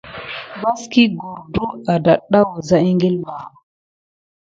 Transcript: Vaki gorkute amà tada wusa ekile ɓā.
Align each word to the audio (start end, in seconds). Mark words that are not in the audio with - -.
Vaki 0.61 1.03
gorkute 1.19 1.91
amà 1.97 2.03
tada 2.15 2.39
wusa 2.49 2.77
ekile 2.89 3.19
ɓā. 3.25 3.37